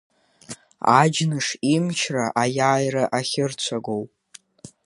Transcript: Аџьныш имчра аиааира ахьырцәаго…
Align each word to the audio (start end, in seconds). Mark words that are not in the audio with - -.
Аџьныш 0.99 1.47
имчра 1.73 2.25
аиааира 2.41 3.03
ахьырцәаго… 3.17 3.95